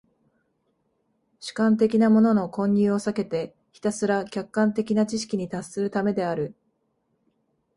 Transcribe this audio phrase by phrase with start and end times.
[1.39, 6.55] 主観的なものの混入を避けてひたすら客観的な知識に達するためである。